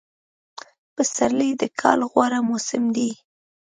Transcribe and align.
پسرلی 0.95 1.49
دکال 1.61 1.99
غوره 2.11 2.39
موسم 2.47 2.83
دی 2.95 3.09